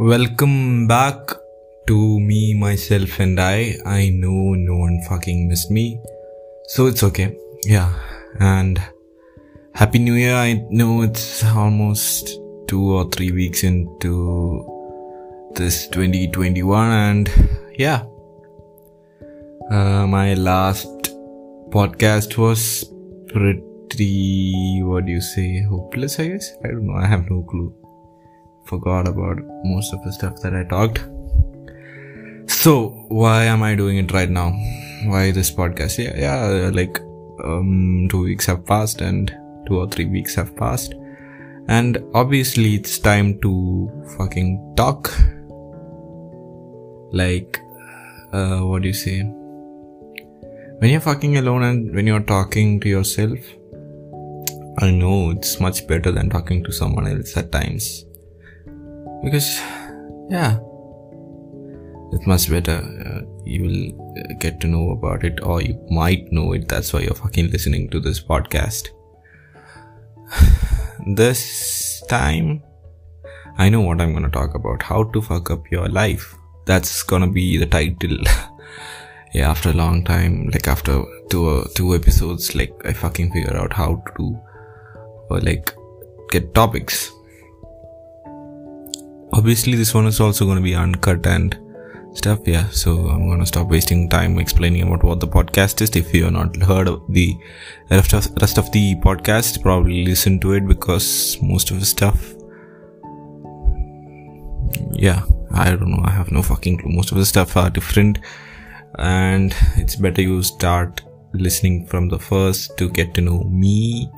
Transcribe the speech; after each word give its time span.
Welcome 0.00 0.86
back 0.86 1.30
to 1.86 2.20
me, 2.20 2.54
myself, 2.54 3.20
and 3.20 3.38
I. 3.38 3.76
I 3.84 4.08
know 4.08 4.54
no 4.54 4.76
one 4.78 4.98
fucking 5.06 5.46
missed 5.46 5.70
me, 5.70 6.00
so 6.68 6.86
it's 6.86 7.02
okay. 7.02 7.36
Yeah, 7.64 7.92
and 8.38 8.80
Happy 9.74 9.98
New 9.98 10.14
Year. 10.14 10.36
I 10.36 10.64
know 10.70 11.02
it's 11.02 11.44
almost 11.44 12.40
two 12.66 12.94
or 12.94 13.10
three 13.10 13.30
weeks 13.30 13.62
into 13.62 14.64
this 15.52 15.86
2021, 15.88 16.90
and 16.90 17.30
yeah, 17.74 18.04
uh, 19.70 20.06
my 20.06 20.32
last 20.32 21.12
podcast 21.68 22.38
was 22.38 22.86
pretty, 23.28 24.80
what 24.82 25.04
do 25.04 25.12
you 25.12 25.20
say, 25.20 25.60
hopeless, 25.60 26.18
I 26.18 26.28
guess? 26.28 26.54
I 26.64 26.68
don't 26.68 26.86
know, 26.86 26.94
I 26.94 27.04
have 27.04 27.28
no 27.28 27.42
clue 27.42 27.74
forgot 28.64 29.08
about 29.08 29.38
most 29.64 29.92
of 29.92 30.02
the 30.04 30.12
stuff 30.12 30.40
that 30.42 30.54
I 30.54 30.64
talked. 30.64 31.00
So, 32.48 32.88
why 33.08 33.44
am 33.44 33.62
I 33.62 33.74
doing 33.74 33.98
it 33.98 34.12
right 34.12 34.28
now? 34.28 34.50
Why 35.04 35.30
this 35.30 35.50
podcast? 35.50 35.98
Yeah, 35.98 36.16
yeah, 36.18 36.70
like 36.72 37.00
um, 37.44 38.08
two 38.10 38.22
weeks 38.22 38.46
have 38.46 38.66
passed 38.66 39.00
and 39.00 39.34
two 39.66 39.78
or 39.78 39.88
three 39.88 40.06
weeks 40.06 40.34
have 40.34 40.54
passed, 40.56 40.94
and 41.68 41.98
obviously 42.14 42.74
it's 42.74 42.98
time 42.98 43.40
to 43.40 43.90
fucking 44.18 44.74
talk. 44.76 45.12
Like, 47.12 47.60
uh, 48.32 48.60
what 48.60 48.82
do 48.82 48.88
you 48.88 48.94
say? 48.94 49.22
When 49.22 50.90
you're 50.90 51.00
fucking 51.00 51.36
alone 51.38 51.62
and 51.62 51.94
when 51.94 52.06
you're 52.06 52.20
talking 52.20 52.80
to 52.80 52.88
yourself, 52.88 53.38
I 54.78 54.90
know 54.90 55.30
it's 55.30 55.60
much 55.60 55.86
better 55.86 56.10
than 56.10 56.30
talking 56.30 56.64
to 56.64 56.72
someone 56.72 57.06
else 57.06 57.36
at 57.36 57.52
times 57.52 58.04
because 59.22 59.60
yeah 60.30 60.58
it's 62.12 62.26
much 62.26 62.50
better. 62.50 62.78
Uh, 63.06 63.20
you 63.44 63.62
will 63.62 64.18
uh, 64.18 64.32
get 64.40 64.60
to 64.60 64.66
know 64.66 64.90
about 64.90 65.24
it 65.24 65.40
or 65.42 65.62
you 65.62 65.78
might 65.90 66.30
know 66.32 66.52
it. 66.52 66.68
That's 66.68 66.92
why 66.92 67.00
you're 67.00 67.14
fucking 67.14 67.50
listening 67.50 67.88
to 67.90 68.00
this 68.00 68.20
podcast. 68.20 68.88
This 71.16 72.02
time 72.08 72.62
i 73.56 73.68
know 73.70 73.80
what 73.80 74.00
i'm 74.00 74.12
gonna 74.12 74.28
talk 74.28 74.54
about. 74.54 74.82
How 74.82 75.04
to 75.04 75.22
fuck 75.22 75.50
up 75.50 75.70
your 75.70 75.88
life. 75.88 76.34
That's 76.66 77.02
gonna 77.02 77.28
be 77.28 77.56
the 77.56 77.66
title. 77.66 78.18
Yeah 79.32 79.48
after 79.48 79.70
a 79.70 79.72
long 79.72 80.02
time 80.04 80.50
like 80.52 80.66
after 80.66 81.04
two 81.30 81.48
uh, 81.48 81.64
two 81.76 81.94
episodes 81.94 82.56
like 82.56 82.72
i 82.84 82.92
fucking 82.92 83.32
figure 83.32 83.56
out 83.56 83.72
how 83.72 84.02
to 84.16 84.36
like 85.30 85.72
get 86.32 86.52
topics 86.52 87.12
obviously 89.32 89.74
this 89.74 89.94
one 89.94 90.06
is 90.06 90.20
also 90.20 90.44
going 90.44 90.56
to 90.56 90.62
be 90.62 90.74
uncut 90.74 91.26
and 91.26 91.58
stuff 92.14 92.40
yeah. 92.46 92.68
So 92.70 93.08
i'm 93.08 93.26
going 93.26 93.40
to 93.40 93.46
stop 93.46 93.68
wasting 93.68 94.08
time 94.08 94.38
explaining 94.38 94.82
about 94.82 95.04
what 95.04 95.20
the 95.20 95.28
podcast 95.28 95.80
is. 95.80 95.94
If 95.94 96.12
you 96.14 96.24
have 96.24 96.32
not 96.32 96.56
heard 96.56 96.88
of 96.88 97.02
the 97.08 97.36
rest 97.90 98.12
of, 98.12 98.28
rest 98.40 98.58
of 98.58 98.70
the 98.72 98.96
podcast 98.96 99.62
probably 99.62 100.04
listen 100.04 100.40
to 100.40 100.52
it 100.52 100.66
because 100.66 101.38
most 101.40 101.70
of 101.70 101.80
the 101.80 101.86
stuff 101.86 102.34
yeah 104.92 105.22
i 105.52 105.70
don't 105.70 105.90
know. 105.90 106.02
I 106.04 106.10
have 106.10 106.30
no 106.30 106.42
fucking 106.42 106.78
clue. 106.78 106.92
Most 106.92 107.12
of 107.12 107.18
the 107.18 107.26
stuff 107.26 107.56
are 107.56 107.70
different 107.70 108.18
and 108.98 109.54
it's 109.76 109.96
better 109.96 110.22
you 110.22 110.42
start 110.42 111.02
listening 111.32 111.86
from 111.86 112.08
the 112.08 112.18
first 112.18 112.76
to 112.78 112.88
get 112.90 113.14
to 113.14 113.20
know 113.20 113.44
me 113.44 114.10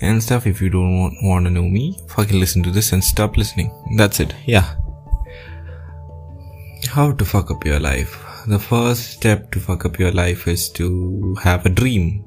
and 0.00 0.22
stuff. 0.22 0.46
If 0.46 0.60
you 0.60 0.70
don't 0.70 0.98
want, 0.98 1.14
want 1.22 1.44
to 1.46 1.50
know 1.50 1.62
me, 1.62 1.98
fucking 2.08 2.38
listen 2.38 2.62
to 2.64 2.70
this 2.70 2.92
and 2.92 3.02
stop 3.02 3.36
listening. 3.36 3.70
That's 3.96 4.20
it. 4.20 4.34
Yeah. 4.46 4.74
How 6.88 7.12
to 7.12 7.24
fuck 7.24 7.50
up 7.50 7.64
your 7.64 7.80
life? 7.80 8.22
The 8.46 8.58
first 8.58 9.10
step 9.10 9.50
to 9.52 9.60
fuck 9.60 9.84
up 9.84 9.98
your 9.98 10.12
life 10.12 10.46
is 10.46 10.68
to 10.70 11.34
have 11.42 11.66
a 11.66 11.68
dream. 11.68 12.24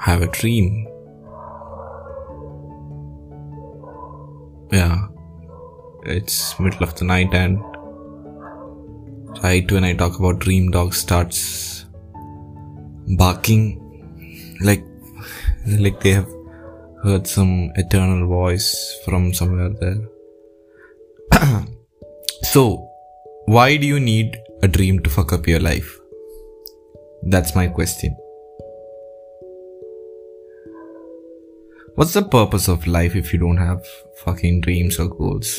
Have 0.00 0.22
a 0.22 0.26
dream. 0.28 0.86
Yeah. 4.72 5.08
It's 6.04 6.58
middle 6.58 6.82
of 6.82 6.94
the 6.94 7.04
night 7.04 7.34
and 7.34 7.60
right 9.42 9.70
when 9.70 9.84
I 9.84 9.92
talk 9.94 10.18
about 10.18 10.38
dream 10.38 10.70
dog 10.70 10.94
starts 10.94 11.84
barking 13.16 13.85
like 14.60 14.84
like 15.66 16.00
they 16.00 16.12
have 16.12 16.28
heard 17.02 17.26
some 17.26 17.72
eternal 17.76 18.26
voice 18.26 18.98
from 19.04 19.32
somewhere 19.34 19.70
there. 19.80 20.00
So 22.42 22.88
why 23.46 23.76
do 23.76 23.86
you 23.86 23.98
need 23.98 24.36
a 24.62 24.68
dream 24.68 25.00
to 25.00 25.10
fuck 25.10 25.32
up 25.32 25.46
your 25.46 25.60
life? 25.60 25.98
That's 27.22 27.54
my 27.54 27.66
question. 27.66 28.16
What's 31.96 32.12
the 32.12 32.22
purpose 32.22 32.68
of 32.68 32.86
life 32.86 33.16
if 33.16 33.32
you 33.32 33.38
don't 33.38 33.56
have 33.56 33.84
fucking 34.24 34.60
dreams 34.60 34.98
or 34.98 35.08
goals 35.08 35.58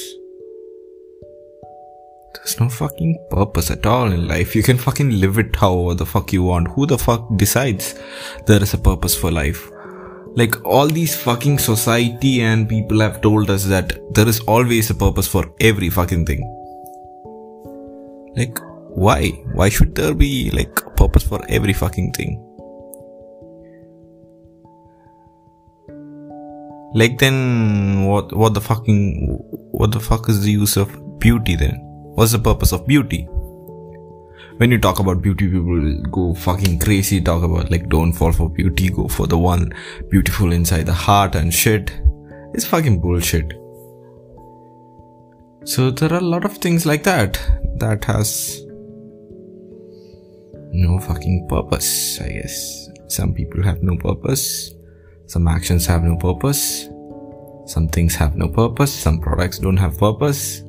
there's 2.38 2.60
no 2.60 2.70
fucking 2.70 3.18
purpose 3.30 3.72
at 3.72 3.86
all 3.86 4.12
in 4.12 4.28
life. 4.28 4.56
You 4.56 4.64
can 4.64 4.78
fucking 4.78 5.20
live 5.20 5.38
it 5.38 5.56
however 5.56 5.96
the 5.96 6.06
fuck 6.06 6.32
you 6.34 6.44
want. 6.44 6.68
Who 6.70 6.86
the 6.86 6.98
fuck 6.98 7.26
decides 7.38 7.96
there 8.46 8.62
is 8.62 8.74
a 8.74 8.78
purpose 8.78 9.16
for 9.16 9.32
life? 9.32 9.70
Like 10.36 10.64
all 10.64 10.88
these 10.88 11.16
fucking 11.16 11.58
society 11.60 12.42
and 12.42 12.70
people 12.70 13.00
have 13.00 13.22
told 13.22 13.50
us 13.50 13.66
that 13.66 13.98
there 14.14 14.28
is 14.28 14.40
always 14.42 14.90
a 14.90 14.96
purpose 14.96 15.28
for 15.28 15.52
every 15.60 15.90
fucking 15.90 16.26
thing. 16.26 16.42
Like 18.36 18.60
why? 18.90 19.30
Why 19.54 19.70
should 19.70 19.96
there 19.96 20.14
be 20.14 20.52
like 20.52 20.80
a 20.86 20.90
purpose 20.92 21.24
for 21.24 21.42
every 21.50 21.74
fucking 21.74 22.14
thing? 22.14 22.44
Like 26.94 27.20
then 27.20 28.06
what 28.06 28.32
what 28.34 28.54
the 28.54 28.62
fucking 28.62 29.28
what 29.72 29.92
the 29.92 30.00
fuck 30.00 30.30
is 30.30 30.44
the 30.44 30.52
use 30.52 30.78
of 30.78 31.20
beauty 31.20 31.56
then? 31.56 31.87
What's 32.18 32.32
the 32.32 32.40
purpose 32.40 32.72
of 32.72 32.88
beauty? 32.88 33.28
When 34.58 34.72
you 34.72 34.80
talk 34.80 34.98
about 34.98 35.22
beauty, 35.22 35.48
people 35.52 36.02
go 36.10 36.34
fucking 36.34 36.80
crazy, 36.80 37.22
talk 37.22 37.44
about 37.44 37.70
like 37.70 37.90
don't 37.90 38.12
fall 38.12 38.32
for 38.32 38.50
beauty, 38.50 38.90
go 38.90 39.08
for 39.08 39.28
the 39.28 39.38
one 39.38 39.72
beautiful 40.10 40.52
inside 40.52 40.88
the 40.88 40.94
heart 40.94 41.36
and 41.36 41.54
shit. 41.54 41.92
It's 42.56 42.66
fucking 42.66 43.02
bullshit. 43.02 43.54
So 45.66 45.92
there 45.92 46.12
are 46.12 46.18
a 46.18 46.32
lot 46.34 46.44
of 46.44 46.58
things 46.58 46.88
like 46.88 47.04
that 47.04 47.40
that 47.76 48.04
has 48.06 48.66
no 50.72 51.00
fucking 51.00 51.46
purpose, 51.48 52.20
I 52.20 52.30
guess. 52.30 52.90
Some 53.10 53.36
people 53.36 53.62
have 53.62 53.84
no 53.84 53.96
purpose. 53.96 54.74
Some 55.28 55.48
actions 55.48 55.86
have 55.86 56.02
no 56.02 56.16
purpose. 56.16 56.90
Some 57.68 57.88
things 57.90 58.16
have 58.16 58.36
no 58.36 58.48
purpose. 58.48 58.92
Some 58.92 59.20
products 59.20 59.60
don't 59.60 59.78
have 59.78 60.00
purpose 60.00 60.64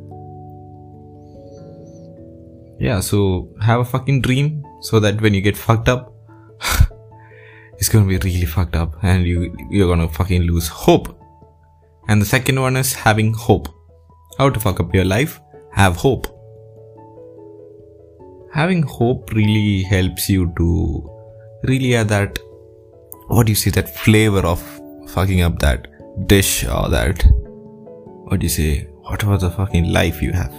yeah 2.78 3.00
so 3.00 3.49
have 3.61 3.81
a 3.81 3.84
fucking 3.84 4.21
dream 4.21 4.62
so 4.83 5.00
that 5.00 5.21
when 5.21 5.34
you 5.34 5.41
get 5.41 5.56
fucked 5.56 5.89
up 5.89 6.15
it's 7.78 7.89
gonna 7.89 8.06
be 8.06 8.19
really 8.19 8.44
fucked 8.44 8.77
up 8.77 8.97
and 9.03 9.27
you 9.27 9.55
you're 9.71 9.89
gonna 9.89 10.09
fucking 10.09 10.43
lose 10.43 10.69
hope. 10.69 11.15
And 12.09 12.22
the 12.22 12.27
second 12.27 12.61
one 12.61 12.77
is 12.77 12.93
having 12.94 13.34
hope. 13.34 13.69
How 14.38 14.49
to 14.50 14.61
fuck 14.61 14.81
up 14.81 14.94
your 14.94 15.05
life 15.05 15.41
have 15.72 15.97
hope. 15.97 16.27
Having 18.53 18.83
hope 18.83 19.32
really 19.32 19.82
helps 19.82 20.29
you 20.29 20.52
to 20.56 21.11
really 21.64 21.94
add 21.94 22.08
that 22.08 22.38
what 23.29 23.47
do 23.47 23.52
you 23.52 23.56
say 23.56 23.70
that 23.70 23.94
flavor 23.94 24.44
of 24.47 24.62
fucking 25.08 25.43
up 25.43 25.58
that 25.58 25.87
dish 26.26 26.64
or 26.64 26.88
that 26.88 27.23
what 28.25 28.41
do 28.41 28.47
you 28.47 28.50
say 28.50 28.88
whatever 29.11 29.37
the 29.37 29.50
fucking 29.50 29.93
life 29.93 30.23
you 30.23 30.32
have 30.32 30.52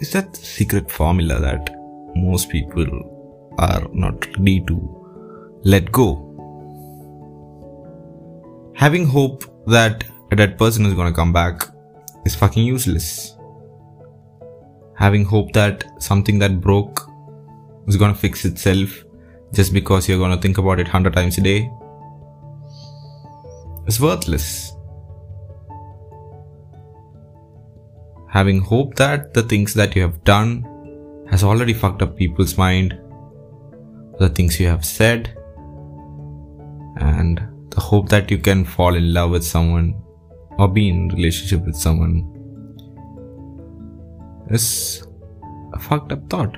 is 0.00 0.12
that 0.12 0.34
secret 0.34 0.90
formula 0.90 1.38
that 1.40 1.70
most 2.16 2.48
people 2.48 2.86
are 3.58 3.86
not 3.92 4.26
ready 4.38 4.60
to 4.66 4.76
let 5.62 5.92
go. 5.92 6.26
Having 8.74 9.06
hope 9.06 9.44
that 9.66 10.04
a 10.32 10.36
dead 10.36 10.56
person 10.56 10.86
is 10.86 10.94
gonna 10.94 11.12
come 11.12 11.32
back 11.32 11.68
is 12.24 12.34
fucking 12.34 12.64
useless. 12.64 13.36
Having 14.96 15.26
hope 15.26 15.52
that 15.52 15.84
something 15.98 16.38
that 16.38 16.60
broke 16.60 17.06
is 17.86 17.96
gonna 17.96 18.14
fix 18.14 18.44
itself 18.46 19.04
just 19.52 19.74
because 19.74 20.08
you're 20.08 20.18
gonna 20.18 20.40
think 20.40 20.56
about 20.56 20.80
it 20.80 20.88
hundred 20.88 21.12
times 21.12 21.36
a 21.36 21.42
day 21.42 21.70
is 23.86 24.00
worthless. 24.00 24.72
Having 28.30 28.60
hope 28.60 28.94
that 28.94 29.34
the 29.34 29.42
things 29.42 29.74
that 29.74 29.96
you 29.96 30.02
have 30.02 30.22
done 30.24 30.64
has 31.28 31.42
already 31.42 31.72
fucked 31.72 32.02
up 32.02 32.16
people's 32.16 32.56
mind, 32.56 32.98
the 34.18 34.28
things 34.28 34.58
you 34.60 34.68
have 34.68 34.84
said, 34.84 35.36
and 36.96 37.40
the 37.70 37.80
hope 37.80 38.08
that 38.08 38.30
you 38.30 38.38
can 38.38 38.64
fall 38.64 38.94
in 38.94 39.12
love 39.12 39.30
with 39.30 39.44
someone 39.44 40.00
or 40.58 40.68
be 40.68 40.88
in 40.88 41.08
relationship 41.08 41.64
with 41.64 41.74
someone 41.74 42.26
is 44.50 45.06
a 45.74 45.78
fucked 45.78 46.12
up 46.12 46.28
thought. 46.30 46.56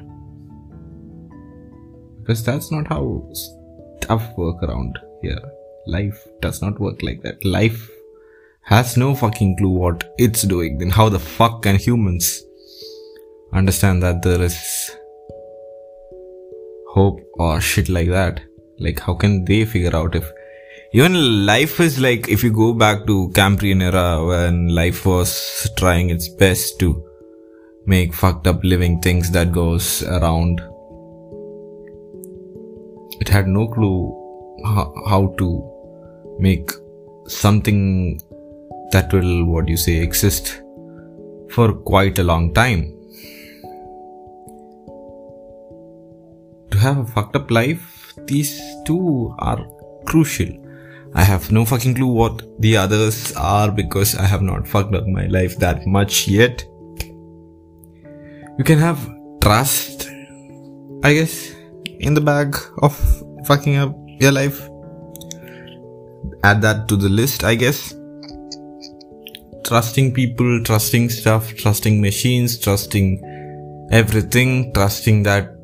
Because 2.20 2.44
that's 2.44 2.70
not 2.70 2.86
how 2.86 3.28
stuff 3.32 4.36
work 4.36 4.62
around 4.62 4.98
here. 5.22 5.40
Life 5.86 6.26
does 6.40 6.62
not 6.62 6.78
work 6.78 7.02
like 7.02 7.22
that. 7.22 7.44
Life 7.44 7.90
has 8.62 8.96
no 8.96 9.14
fucking 9.14 9.56
clue 9.56 9.70
what 9.70 10.04
it's 10.18 10.42
doing. 10.42 10.78
Then 10.78 10.90
how 10.90 11.08
the 11.08 11.18
fuck 11.18 11.62
can 11.62 11.76
humans 11.76 12.42
understand 13.52 14.02
that 14.02 14.22
there 14.22 14.40
is 14.40 14.90
hope 16.88 17.20
or 17.34 17.60
shit 17.60 17.88
like 17.88 18.08
that? 18.08 18.40
Like 18.78 19.00
how 19.00 19.14
can 19.14 19.44
they 19.44 19.64
figure 19.64 19.94
out 19.94 20.14
if 20.14 20.30
even 20.94 21.46
life 21.46 21.80
is 21.80 21.98
like 21.98 22.28
if 22.28 22.42
you 22.44 22.52
go 22.52 22.72
back 22.72 23.06
to 23.06 23.30
Cambrian 23.30 23.82
era 23.82 24.24
when 24.24 24.68
life 24.68 25.06
was 25.06 25.68
trying 25.76 26.10
its 26.10 26.28
best 26.28 26.78
to 26.80 27.02
make 27.86 28.14
fucked 28.14 28.46
up 28.46 28.62
living 28.62 29.00
things 29.00 29.30
that 29.30 29.52
goes 29.52 30.02
around 30.04 30.60
it 33.20 33.28
had 33.28 33.46
no 33.46 33.66
clue 33.68 34.12
how, 34.64 34.94
how 35.08 35.34
to 35.38 35.48
make 36.38 36.70
something 37.26 38.20
that 38.92 39.12
will 39.12 39.44
what 39.44 39.68
you 39.68 39.76
say 39.76 39.96
exist 39.96 40.62
for 41.50 41.72
quite 41.72 42.18
a 42.18 42.24
long 42.24 42.52
time 42.54 42.82
to 46.70 46.78
have 46.78 46.98
a 46.98 47.06
fucked 47.06 47.36
up 47.36 47.50
life 47.50 48.14
these 48.26 48.60
two 48.86 49.34
are 49.38 49.60
crucial 50.06 50.50
i 51.14 51.22
have 51.22 51.52
no 51.52 51.64
fucking 51.64 51.94
clue 51.94 52.12
what 52.22 52.42
the 52.60 52.76
others 52.76 53.32
are 53.36 53.70
because 53.70 54.14
i 54.16 54.26
have 54.34 54.42
not 54.42 54.66
fucked 54.66 54.94
up 54.94 55.06
my 55.06 55.26
life 55.26 55.58
that 55.58 55.86
much 55.86 56.26
yet 56.28 56.64
you 58.58 58.64
can 58.64 58.78
have 58.78 58.98
trust, 59.40 60.10
I 61.02 61.14
guess, 61.14 61.52
in 61.98 62.14
the 62.14 62.20
bag 62.20 62.56
of 62.82 62.94
fucking 63.46 63.76
up 63.76 63.96
your 64.20 64.30
life. 64.30 64.60
Add 66.44 66.60
that 66.62 66.86
to 66.88 66.96
the 66.96 67.08
list, 67.08 67.44
I 67.44 67.54
guess. 67.54 67.94
Trusting 69.64 70.12
people, 70.12 70.62
trusting 70.64 71.08
stuff, 71.10 71.54
trusting 71.54 72.00
machines, 72.00 72.58
trusting 72.58 73.88
everything, 73.90 74.72
trusting 74.72 75.22
that 75.22 75.56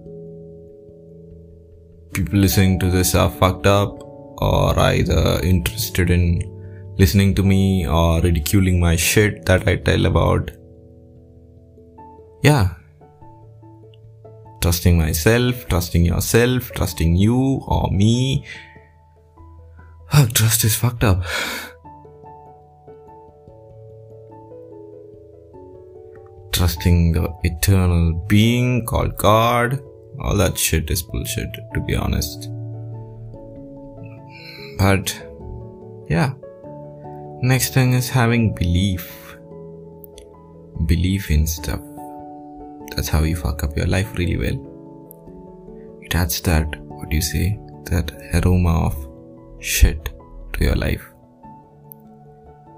people 2.13 2.39
listening 2.39 2.79
to 2.81 2.91
this 2.91 3.15
are 3.15 3.31
fucked 3.31 3.67
up 3.67 3.99
or 4.41 4.79
either 4.79 5.41
interested 5.43 6.11
in 6.11 6.41
listening 6.99 7.35
to 7.35 7.43
me 7.43 7.87
or 7.87 8.21
ridiculing 8.21 8.81
my 8.81 8.97
shit 8.97 9.45
that 9.47 9.67
I 9.69 9.77
tell 9.77 10.07
about. 10.07 10.51
Yeah, 12.43 12.75
trusting 14.61 14.99
myself, 14.99 15.67
trusting 15.69 16.05
yourself, 16.05 16.71
trusting 16.73 17.17
you 17.17 17.63
or 17.67 17.91
me. 17.91 18.45
Oh, 20.13 20.27
trust 20.35 20.65
is 20.65 20.77
fucked 20.77 21.05
up. 21.05 21.25
Trusting 26.59 27.13
the 27.13 27.33
eternal 27.45 28.15
being 28.27 28.85
called 28.85 29.17
God. 29.17 29.81
All 30.21 30.37
that 30.39 30.59
shit 30.59 30.91
is 30.91 31.03
bullshit, 31.03 31.55
to 31.73 31.81
be 31.81 31.95
honest. 31.95 32.51
But, 34.77 35.25
yeah. 36.09 36.33
Next 37.43 37.75
thing 37.75 37.93
is 37.93 38.09
having 38.09 38.57
belief. 38.57 39.37
Belief 40.87 41.31
in 41.31 41.47
stuff. 41.47 41.81
That's 42.97 43.09
how 43.09 43.23
you 43.23 43.37
fuck 43.37 43.63
up 43.63 43.77
your 43.77 43.87
life 43.87 44.19
really 44.19 44.37
well. 44.37 44.59
It 46.03 46.17
adds 46.17 46.41
that, 46.41 46.81
what 46.81 47.09
do 47.09 47.15
you 47.15 47.23
say, 47.23 47.57
that 47.85 48.11
aroma 48.35 48.87
of 48.87 49.09
shit 49.61 50.11
to 50.55 50.65
your 50.65 50.75
life. 50.75 51.07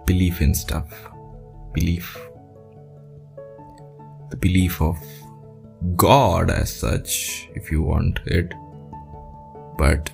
Belief 0.05 0.43
in 0.43 0.55
stuff. 0.55 0.93
Belief. 1.73 2.19
The 4.31 4.37
belief 4.37 4.81
of 4.81 4.99
God 5.97 6.51
as 6.51 6.73
such, 6.73 7.49
if 7.55 7.71
you 7.71 7.83
want 7.83 8.21
it. 8.27 8.53
But 9.77 10.11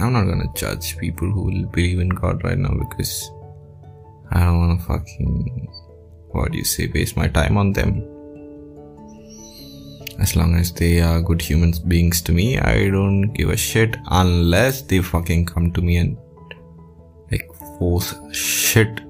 I'm 0.00 0.12
not 0.12 0.24
gonna 0.24 0.52
judge 0.54 0.98
people 0.98 1.30
who 1.30 1.44
will 1.44 1.66
believe 1.66 2.00
in 2.00 2.10
God 2.10 2.44
right 2.44 2.58
now 2.58 2.74
because 2.74 3.30
I 4.30 4.40
don't 4.40 4.58
wanna 4.58 4.78
fucking, 4.78 5.68
what 6.30 6.52
do 6.52 6.58
you 6.58 6.64
say, 6.64 6.90
waste 6.92 7.16
my 7.16 7.28
time 7.28 7.56
on 7.56 7.72
them 7.72 8.02
as 10.18 10.34
long 10.34 10.54
as 10.56 10.72
they 10.72 11.00
are 11.00 11.20
good 11.20 11.42
human 11.42 11.72
beings 11.88 12.20
to 12.22 12.32
me 12.32 12.58
i 12.58 12.88
don't 12.88 13.32
give 13.32 13.50
a 13.50 13.56
shit 13.56 13.96
unless 14.10 14.82
they 14.82 15.00
fucking 15.00 15.44
come 15.44 15.70
to 15.72 15.82
me 15.82 15.96
and 15.98 16.16
like 17.30 17.48
force 17.78 18.14
shit 18.32 19.00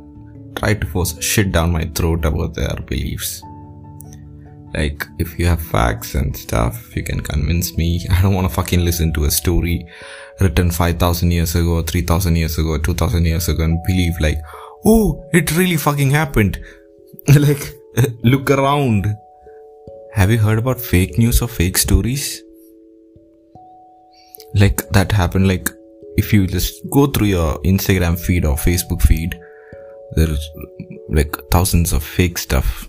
try 0.56 0.74
to 0.74 0.86
force 0.86 1.20
shit 1.22 1.52
down 1.52 1.70
my 1.70 1.84
throat 1.94 2.24
about 2.24 2.54
their 2.54 2.76
beliefs 2.86 3.42
like 4.74 5.06
if 5.18 5.38
you 5.38 5.46
have 5.46 5.60
facts 5.60 6.14
and 6.14 6.36
stuff 6.36 6.94
you 6.96 7.02
can 7.02 7.20
convince 7.20 7.76
me 7.76 8.04
i 8.10 8.22
don't 8.22 8.34
want 8.34 8.48
to 8.48 8.54
fucking 8.54 8.84
listen 8.84 9.12
to 9.12 9.24
a 9.24 9.30
story 9.30 9.86
written 10.40 10.70
5000 10.70 11.30
years 11.30 11.54
ago 11.54 11.82
3000 11.82 12.36
years 12.36 12.58
ago 12.58 12.78
2000 12.78 13.24
years 13.24 13.48
ago 13.48 13.64
and 13.64 13.78
believe 13.86 14.14
like 14.20 14.38
oh 14.84 15.24
it 15.32 15.56
really 15.56 15.76
fucking 15.76 16.10
happened 16.10 16.60
like 17.36 17.74
look 18.22 18.50
around 18.50 19.06
have 20.16 20.30
you 20.30 20.38
heard 20.38 20.58
about 20.58 20.80
fake 20.80 21.18
news 21.18 21.42
or 21.42 21.46
fake 21.46 21.76
stories? 21.76 22.42
Like 24.54 24.88
that 24.92 25.12
happened 25.12 25.46
like 25.46 25.68
if 26.16 26.32
you 26.32 26.46
just 26.46 26.88
go 26.90 27.06
through 27.06 27.26
your 27.26 27.58
Instagram 27.64 28.18
feed 28.18 28.46
or 28.46 28.56
Facebook 28.56 29.02
feed, 29.02 29.38
there's 30.12 30.48
like 31.10 31.36
thousands 31.50 31.92
of 31.92 32.02
fake 32.02 32.38
stuff. 32.38 32.88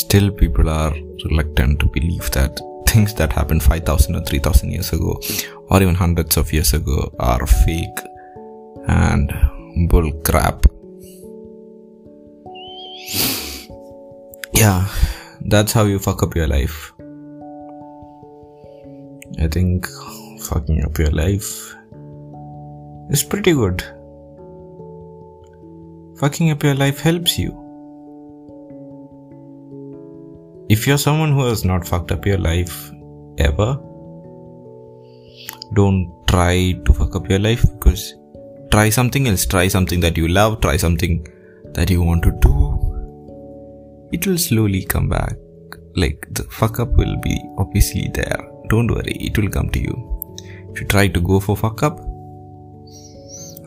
Still, 0.00 0.30
people 0.30 0.68
are 0.68 0.92
reluctant 1.24 1.80
to 1.80 1.86
believe 1.86 2.30
that 2.32 2.60
things 2.86 3.14
that 3.14 3.32
happened 3.32 3.62
5000 3.62 4.16
or 4.16 4.24
3000 4.24 4.70
years 4.70 4.92
ago, 4.92 5.20
or 5.68 5.82
even 5.82 5.94
hundreds 5.94 6.36
of 6.36 6.52
years 6.52 6.72
ago, 6.72 7.14
are 7.18 7.46
fake 7.46 8.00
and 8.88 9.32
bull 9.88 10.10
crap. 10.22 10.66
yeah, 14.54 14.86
that's 15.46 15.72
how 15.72 15.84
you 15.84 15.98
fuck 15.98 16.22
up 16.22 16.34
your 16.34 16.46
life. 16.46 16.92
I 19.38 19.48
think 19.48 19.86
fucking 20.48 20.84
up 20.84 20.98
your 20.98 21.10
life 21.10 21.74
is 23.10 23.22
pretty 23.22 23.52
good. 23.52 23.82
Fucking 26.18 26.50
up 26.50 26.62
your 26.62 26.74
life 26.74 27.00
helps 27.00 27.38
you. 27.38 27.59
If 30.74 30.86
you're 30.86 30.98
someone 30.98 31.32
who 31.32 31.44
has 31.44 31.64
not 31.64 31.86
fucked 31.86 32.12
up 32.12 32.24
your 32.24 32.38
life 32.38 32.90
ever, 33.38 33.70
don't 35.74 36.12
try 36.28 36.72
to 36.84 36.92
fuck 36.92 37.16
up 37.16 37.28
your 37.28 37.40
life 37.40 37.62
because 37.72 38.14
try 38.70 38.88
something 38.88 39.26
else. 39.26 39.46
Try 39.46 39.66
something 39.68 40.00
that 40.00 40.16
you 40.16 40.28
love. 40.28 40.60
Try 40.60 40.76
something 40.76 41.26
that 41.74 41.90
you 41.90 42.02
want 42.02 42.22
to 42.24 42.32
do 42.40 42.90
it 44.12 44.26
will 44.26 44.38
slowly 44.38 44.84
come 44.84 45.08
back. 45.08 45.36
Like 45.96 46.26
the 46.30 46.44
fuck 46.44 46.80
up 46.80 46.90
will 46.94 47.16
be 47.16 47.40
obviously 47.58 48.10
there. 48.14 48.38
Don't 48.68 48.90
worry, 48.90 49.12
it 49.12 49.38
will 49.38 49.48
come 49.48 49.70
to 49.70 49.80
you. 49.80 50.36
If 50.72 50.80
you 50.80 50.86
try 50.86 51.08
to 51.08 51.20
go 51.20 51.40
for 51.40 51.56
fuck 51.56 51.82
up, 51.82 51.98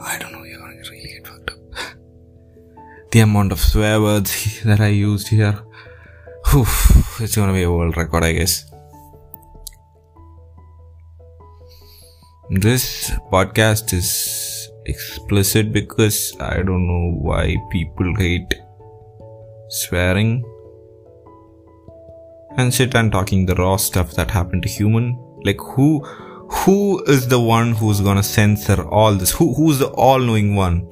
I 0.01 0.17
don't 0.19 0.31
know, 0.31 0.43
you're 0.43 0.59
gonna 0.59 0.75
really 0.89 1.13
get 1.13 1.27
fucked 1.27 1.51
up. 1.51 1.57
the 3.11 3.19
amount 3.19 3.51
of 3.51 3.59
swear 3.59 4.01
words 4.01 4.61
that 4.65 4.79
I 4.79 4.87
used 4.87 5.29
here, 5.29 5.63
it's 6.55 7.35
gonna 7.35 7.51
be 7.51 7.63
a 7.63 7.71
world 7.71 7.97
record, 7.97 8.23
I 8.23 8.33
guess. 8.33 8.65
This 12.51 13.09
podcast 13.31 13.91
is 13.91 14.69
explicit 14.85 15.73
because 15.73 16.31
I 16.39 16.57
don't 16.57 16.85
know 16.85 17.17
why 17.17 17.57
people 17.71 18.13
hate 18.17 18.53
swearing 19.69 20.43
and 22.57 22.71
shit 22.71 22.93
and 22.93 23.11
talking 23.11 23.47
the 23.47 23.55
raw 23.55 23.77
stuff 23.77 24.11
that 24.11 24.29
happened 24.29 24.61
to 24.61 24.69
human. 24.69 25.17
Like 25.43 25.59
who 25.59 26.03
who 26.03 27.03
is 27.05 27.27
the 27.29 27.39
one 27.39 27.71
who's 27.71 27.99
gonna 27.99 28.21
censor 28.21 28.87
all 28.89 29.15
this? 29.15 29.31
Who 29.31 29.55
who's 29.55 29.79
the 29.79 29.89
all-knowing 29.89 30.55
one 30.55 30.87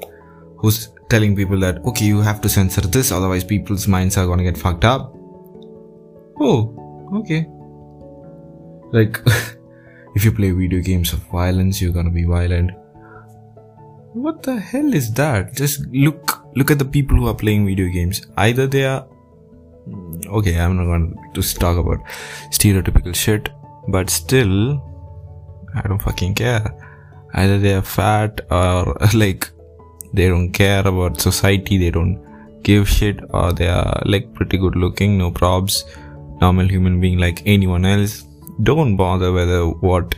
who's 0.58 0.90
telling 1.12 1.36
people 1.36 1.60
that 1.60 1.86
okay 1.86 2.06
you 2.06 2.20
have 2.22 2.42
to 2.42 2.50
censor 2.50 2.82
this 2.82 3.12
otherwise 3.12 3.44
people's 3.44 3.88
minds 3.88 4.18
are 4.18 4.26
gonna 4.26 4.44
get 4.44 4.58
fucked 4.58 4.86
up 4.86 5.21
oh 6.42 6.60
okay 7.22 7.42
like 8.92 9.20
if 10.16 10.26
you 10.26 10.32
play 10.32 10.52
video 10.52 10.82
games 10.82 11.14
of 11.14 11.20
violence 11.40 11.82
you're 11.82 11.94
gonna 11.94 12.10
be 12.22 12.26
violent 12.26 12.72
what 14.14 14.44
the 14.44 14.60
hell 14.60 14.94
is 14.94 15.14
that? 15.14 15.54
Just 15.54 15.88
look 15.88 16.44
look 16.56 16.70
at 16.70 16.80
the 16.80 16.86
people 16.86 17.18
who 17.18 17.28
are 17.28 17.34
playing 17.34 17.66
video 17.66 17.88
games. 17.88 18.22
Either 18.38 18.68
they 18.68 18.86
are 18.86 19.08
mm, 19.88 20.28
okay, 20.28 20.60
I'm 20.60 20.76
not 20.76 20.98
to 20.98 21.42
just 21.42 21.60
talk 21.60 21.78
about 21.78 22.00
stereotypical 22.52 23.16
shit, 23.16 23.50
but 23.88 24.10
still, 24.10 24.82
I 25.76 25.88
don't 25.88 26.02
fucking 26.02 26.36
care. 26.36 26.76
Either 27.34 27.58
they 27.58 27.74
are 27.74 27.82
fat 27.82 28.42
or 28.52 28.98
like 29.14 29.50
they 30.14 30.28
don't 30.28 30.52
care 30.52 30.86
about 30.86 31.22
society, 31.22 31.78
they 31.78 31.92
don't 31.92 32.20
give 32.64 32.90
shit, 32.90 33.20
or 33.30 33.54
they 33.54 33.70
are 33.70 34.02
like 34.06 34.34
pretty 34.34 34.58
good 34.58 34.76
looking, 34.76 35.18
no 35.18 35.32
probs, 35.32 35.84
normal 36.42 36.68
human 36.68 37.00
being 37.00 37.18
like 37.20 37.42
anyone 37.46 37.86
else. 37.86 38.24
Don't 38.64 38.96
bother 38.96 39.32
whether 39.32 39.68
what 39.68 40.16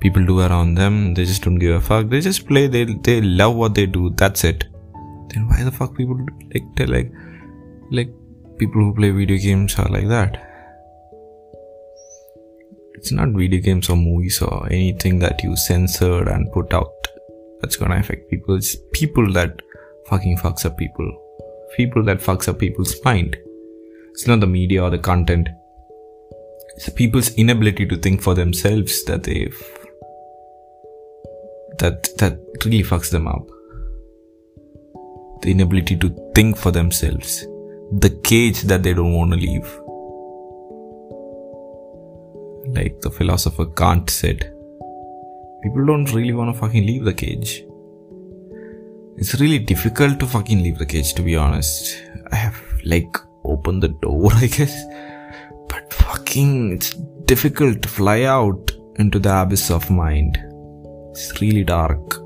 people 0.00 0.24
do 0.24 0.40
around 0.40 0.74
them. 0.74 1.14
They 1.14 1.24
just 1.24 1.42
don't 1.42 1.58
give 1.58 1.74
a 1.74 1.80
fuck. 1.80 2.08
They 2.08 2.20
just 2.20 2.46
play. 2.46 2.66
They 2.66 2.84
they 2.84 3.20
love 3.20 3.54
what 3.56 3.74
they 3.74 3.86
do. 3.86 4.10
That's 4.22 4.44
it. 4.44 4.64
Then 5.28 5.48
why 5.48 5.62
the 5.64 5.72
fuck 5.72 5.96
people 5.96 6.18
like 6.54 6.66
tell 6.76 6.88
like 6.96 7.12
like 7.90 8.10
people 8.58 8.82
who 8.82 8.94
play 8.94 9.10
video 9.10 9.38
games 9.38 9.78
are 9.78 9.88
like 9.88 10.08
that? 10.08 10.40
It's 12.94 13.12
not 13.12 13.28
video 13.28 13.60
games 13.60 13.90
or 13.90 13.96
movies 13.96 14.40
or 14.42 14.66
anything 14.66 15.18
that 15.18 15.42
you 15.42 15.56
censored 15.56 16.28
and 16.28 16.52
put 16.52 16.72
out 16.72 17.08
that's 17.60 17.76
gonna 17.76 17.98
affect 17.98 18.30
people. 18.30 18.56
It's 18.56 18.76
people 18.92 19.32
that 19.32 19.60
fucking 20.08 20.38
fucks 20.38 20.66
up 20.66 20.78
people. 20.78 21.10
People 21.76 22.04
that 22.04 22.18
fucks 22.18 22.48
up 22.48 22.58
people's 22.58 22.94
mind. 23.04 23.36
It's 24.14 24.28
not 24.28 24.38
the 24.38 24.46
media 24.46 24.80
or 24.80 24.90
the 24.90 24.98
content. 24.98 25.48
It's 26.76 26.88
people's 26.88 27.34
inability 27.34 27.84
to 27.86 27.96
think 27.96 28.22
for 28.22 28.32
themselves 28.32 29.02
that 29.06 29.24
they've 29.24 29.60
that 31.80 32.08
that 32.18 32.38
really 32.64 32.84
fucks 32.84 33.10
them 33.10 33.26
up. 33.26 33.44
The 35.42 35.50
inability 35.50 35.96
to 35.96 36.10
think 36.32 36.56
for 36.56 36.70
themselves. 36.70 37.44
The 37.90 38.10
cage 38.22 38.62
that 38.62 38.84
they 38.84 38.94
don't 38.94 39.14
want 39.14 39.32
to 39.32 39.36
leave. 39.36 39.66
Like 42.68 43.00
the 43.00 43.10
philosopher 43.10 43.66
Kant 43.66 44.10
said, 44.10 44.38
people 45.64 45.84
don't 45.84 46.12
really 46.12 46.32
want 46.32 46.54
to 46.54 46.60
fucking 46.60 46.86
leave 46.86 47.04
the 47.04 47.14
cage. 47.14 47.64
It's 49.16 49.34
really 49.40 49.58
difficult 49.58 50.20
to 50.20 50.26
fucking 50.26 50.62
leave 50.62 50.78
the 50.78 50.86
cage, 50.86 51.14
to 51.14 51.22
be 51.22 51.34
honest. 51.34 52.00
I 52.30 52.36
have 52.36 52.62
like 52.84 53.16
opened 53.44 53.82
the 53.82 53.88
door, 53.88 54.30
I 54.34 54.46
guess. 54.46 54.84
But 55.68 55.92
fucking, 55.92 56.72
it's 56.72 56.90
difficult 57.26 57.82
to 57.82 57.88
fly 57.88 58.22
out 58.22 58.72
into 58.96 59.18
the 59.18 59.42
abyss 59.42 59.70
of 59.70 59.90
mind. 59.90 60.38
It's 61.10 61.40
really 61.40 61.64
dark. 61.64 62.16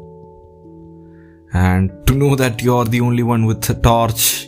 And 1.53 2.07
to 2.07 2.15
know 2.15 2.37
that 2.37 2.63
you're 2.63 2.85
the 2.85 3.01
only 3.01 3.23
one 3.23 3.47
with 3.47 3.69
a 3.71 3.75
torch 3.75 4.47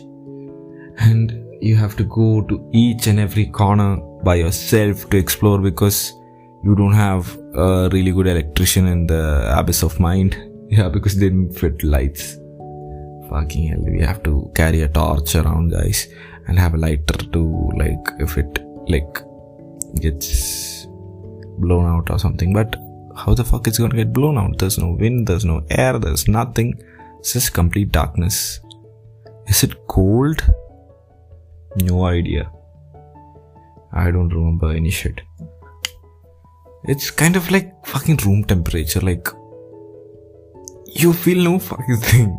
and 0.99 1.33
you 1.61 1.75
have 1.75 1.95
to 1.97 2.03
go 2.03 2.41
to 2.41 2.69
each 2.73 3.07
and 3.07 3.19
every 3.19 3.45
corner 3.47 3.97
by 4.23 4.35
yourself 4.35 5.09
to 5.09 5.17
explore 5.17 5.59
because 5.59 6.13
you 6.63 6.75
don't 6.75 6.93
have 6.93 7.35
a 7.55 7.89
really 7.91 8.11
good 8.11 8.27
electrician 8.27 8.87
in 8.87 9.07
the 9.07 9.53
abyss 9.57 9.83
of 9.83 9.99
mind. 9.99 10.37
Yeah, 10.71 10.87
because 10.87 11.17
they 11.17 11.27
didn't 11.27 11.59
fit 11.59 11.83
lights. 11.83 12.37
Fucking 13.29 13.67
hell, 13.67 13.81
we 13.81 13.99
have 13.99 14.23
to 14.23 14.49
carry 14.55 14.83
a 14.83 14.87
torch 14.87 15.35
around, 15.35 15.71
guys, 15.71 16.07
and 16.51 16.59
have 16.59 16.73
a 16.73 16.77
lighter 16.85 17.19
to 17.33 17.41
like 17.81 18.07
if 18.19 18.37
it 18.37 18.59
like 18.93 19.19
gets 20.05 20.87
blown 21.65 21.85
out 21.85 22.09
or 22.09 22.19
something. 22.19 22.53
But 22.53 22.75
how 23.15 23.33
the 23.33 23.45
fuck 23.45 23.67
is 23.67 23.79
it 23.79 23.83
gonna 23.83 23.95
get 23.95 24.11
blown 24.13 24.37
out? 24.37 24.57
There's 24.57 24.77
no 24.77 24.91
wind, 25.03 25.27
there's 25.27 25.45
no 25.45 25.63
air, 25.69 25.97
there's 25.97 26.27
nothing. 26.27 26.73
It's 27.19 27.33
just 27.33 27.53
complete 27.53 27.91
darkness. 27.91 28.59
Is 29.47 29.63
it 29.63 29.87
cold? 29.87 30.43
No 31.77 32.05
idea. 32.05 32.51
I 33.93 34.11
don't 34.11 34.33
remember 34.39 34.71
any 34.71 34.89
shit. 34.89 35.21
It's 36.85 37.11
kind 37.11 37.35
of 37.37 37.49
like 37.51 37.85
fucking 37.85 38.17
room 38.25 38.43
temperature, 38.43 39.01
like 39.01 39.29
you 40.87 41.13
feel 41.13 41.43
no 41.49 41.59
fucking 41.59 42.01
thing. 42.09 42.37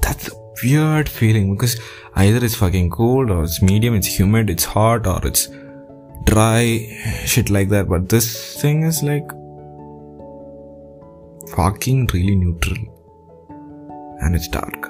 That's 0.00 0.30
weird 0.62 1.08
feeling 1.08 1.54
because 1.54 1.80
either 2.16 2.44
it's 2.44 2.54
fucking 2.54 2.90
cold 2.90 3.30
or 3.30 3.44
it's 3.44 3.62
medium, 3.62 3.94
it's 3.94 4.18
humid, 4.18 4.50
it's 4.50 4.64
hot 4.64 5.06
or 5.06 5.26
it's 5.26 5.48
dry, 6.24 6.88
shit 7.24 7.50
like 7.50 7.68
that. 7.70 7.88
But 7.88 8.08
this 8.08 8.60
thing 8.60 8.82
is 8.84 9.02
like 9.02 9.28
fucking 11.56 12.08
really 12.12 12.36
neutral. 12.36 12.78
And 14.20 14.36
it's 14.36 14.48
dark. 14.48 14.86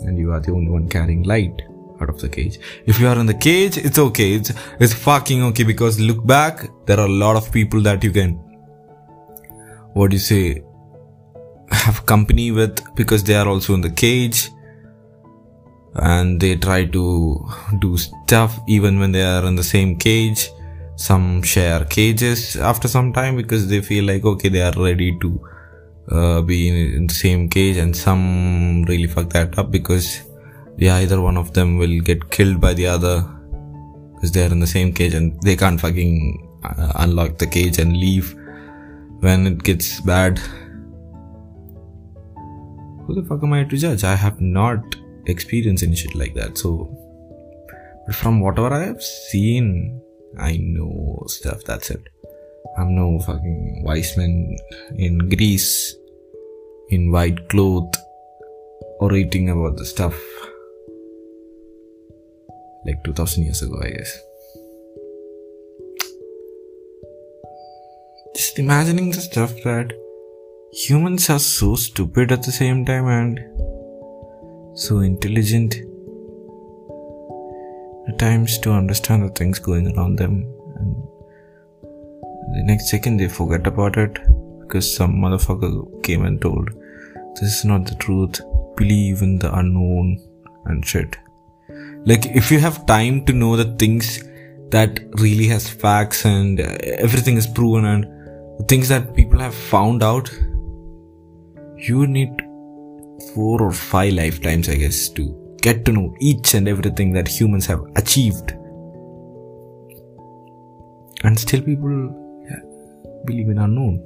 And 0.00 0.18
you 0.18 0.32
are 0.32 0.40
the 0.40 0.52
only 0.52 0.70
one 0.70 0.88
carrying 0.88 1.22
light 1.24 1.62
out 2.00 2.08
of 2.08 2.20
the 2.20 2.28
cage. 2.28 2.58
If 2.86 2.98
you 2.98 3.06
are 3.06 3.18
in 3.18 3.26
the 3.26 3.34
cage, 3.34 3.76
it's 3.76 3.98
okay. 3.98 4.34
It's, 4.34 4.52
it's 4.80 4.94
fucking 4.94 5.42
okay 5.44 5.64
because 5.64 6.00
look 6.00 6.24
back, 6.26 6.68
there 6.86 6.98
are 6.98 7.06
a 7.06 7.12
lot 7.24 7.36
of 7.36 7.52
people 7.52 7.80
that 7.82 8.02
you 8.02 8.10
can, 8.10 8.32
what 9.92 10.10
do 10.10 10.16
you 10.16 10.20
say, 10.20 10.62
have 11.70 12.04
company 12.06 12.50
with 12.50 12.94
because 12.94 13.24
they 13.24 13.34
are 13.34 13.48
also 13.48 13.74
in 13.74 13.80
the 13.80 13.90
cage 13.90 14.50
and 15.96 16.40
they 16.40 16.56
try 16.56 16.84
to 16.84 17.46
do 17.78 17.96
stuff 17.96 18.58
even 18.66 18.98
when 18.98 19.12
they 19.12 19.22
are 19.22 19.44
in 19.44 19.56
the 19.56 19.62
same 19.62 19.96
cage 19.96 20.50
some 20.96 21.42
share 21.42 21.84
cages 21.84 22.56
after 22.56 22.88
some 22.88 23.12
time 23.12 23.36
because 23.36 23.68
they 23.68 23.80
feel 23.80 24.04
like 24.04 24.24
okay 24.24 24.48
they 24.48 24.62
are 24.62 24.72
ready 24.76 25.18
to 25.18 25.40
uh, 26.10 26.40
be 26.42 26.68
in, 26.68 26.74
in, 26.96 27.06
the 27.06 27.14
same 27.14 27.48
cage 27.48 27.76
and 27.76 27.96
some 27.96 28.82
really 28.84 29.06
fuck 29.06 29.28
that 29.30 29.58
up 29.58 29.70
because 29.70 30.22
yeah 30.76 30.96
either 30.96 31.20
one 31.20 31.36
of 31.36 31.52
them 31.52 31.78
will 31.78 32.00
get 32.00 32.30
killed 32.30 32.60
by 32.60 32.72
the 32.74 32.86
other 32.86 33.22
because 34.14 34.32
they 34.32 34.44
are 34.46 34.52
in 34.52 34.60
the 34.60 34.66
same 34.66 34.92
cage 34.92 35.14
and 35.14 35.40
they 35.42 35.56
can't 35.56 35.80
fucking 35.80 36.48
uh, 36.64 36.92
unlock 36.96 37.38
the 37.38 37.46
cage 37.46 37.78
and 37.78 37.96
leave 37.96 38.34
when 39.20 39.46
it 39.46 39.62
gets 39.62 40.00
bad 40.00 40.40
who 43.06 43.20
the 43.20 43.22
fuck 43.28 43.42
am 43.42 43.52
I 43.52 43.64
to 43.64 43.76
judge? 43.76 44.04
I 44.04 44.14
have 44.14 44.40
not 44.40 44.96
experienced 45.26 45.82
any 45.82 45.96
shit 45.96 46.14
like 46.14 46.34
that. 46.34 46.58
So, 46.58 46.90
but 48.06 48.14
from 48.14 48.40
whatever 48.40 48.72
I 48.74 48.86
have 48.86 49.02
seen, 49.02 50.00
I 50.38 50.56
know 50.56 51.24
stuff. 51.26 51.64
That's 51.64 51.90
it. 51.90 52.08
I'm 52.78 52.94
no 52.94 53.18
fucking 53.20 53.82
wise 53.84 54.16
man 54.16 54.56
in 54.96 55.28
Greece 55.28 55.94
in 56.88 57.10
white 57.10 57.48
cloth 57.48 57.94
orating 59.00 59.50
about 59.50 59.76
the 59.76 59.84
stuff 59.84 60.14
like 62.86 63.02
2000 63.04 63.44
years 63.44 63.62
ago, 63.62 63.78
I 63.82 63.90
guess. 63.90 64.18
Just 68.34 68.58
imagining 68.58 69.10
the 69.10 69.20
stuff 69.20 69.52
that 69.64 69.92
humans 70.72 71.28
are 71.28 71.38
so 71.38 71.74
stupid 71.76 72.32
at 72.32 72.42
the 72.42 72.52
same 72.52 72.84
time 72.86 73.06
and 73.06 73.38
so 74.74 75.00
intelligent. 75.00 75.76
At 78.08 78.18
times 78.18 78.58
to 78.60 78.72
understand 78.72 79.22
the 79.22 79.28
things 79.28 79.58
going 79.58 79.96
around 79.96 80.16
them 80.16 80.44
and 80.76 80.96
the 82.54 82.62
next 82.64 82.90
second 82.90 83.18
they 83.18 83.28
forget 83.28 83.66
about 83.66 83.96
it 83.96 84.18
because 84.60 84.94
some 84.94 85.14
motherfucker 85.14 86.02
came 86.02 86.24
and 86.24 86.40
told 86.40 86.70
this 87.34 87.58
is 87.58 87.64
not 87.64 87.86
the 87.86 87.94
truth. 87.96 88.40
Believe 88.76 89.22
in 89.22 89.38
the 89.38 89.54
unknown 89.56 90.18
and 90.64 90.84
shit. 90.84 91.16
Like 92.04 92.26
if 92.26 92.50
you 92.50 92.58
have 92.58 92.86
time 92.86 93.24
to 93.26 93.32
know 93.32 93.56
the 93.56 93.76
things 93.76 94.24
that 94.70 95.00
really 95.20 95.46
has 95.46 95.68
facts 95.68 96.24
and 96.24 96.60
uh, 96.60 96.76
everything 96.82 97.36
is 97.36 97.46
proven 97.46 97.84
and 97.84 98.04
the 98.58 98.64
things 98.68 98.88
that 98.88 99.14
people 99.14 99.38
have 99.38 99.54
found 99.54 100.02
out 100.02 100.32
you 101.76 102.06
need 102.06 102.41
four 103.34 103.62
or 103.62 103.72
five 103.72 104.14
lifetimes, 104.14 104.68
I 104.68 104.76
guess, 104.76 105.08
to 105.10 105.56
get 105.62 105.84
to 105.84 105.92
know 105.92 106.14
each 106.20 106.54
and 106.54 106.68
everything 106.68 107.12
that 107.12 107.28
humans 107.28 107.66
have 107.66 107.80
achieved. 107.96 108.52
And 111.24 111.38
still, 111.38 111.62
people 111.62 112.18
believe 113.24 113.48
in 113.48 113.58
unknown. 113.58 114.02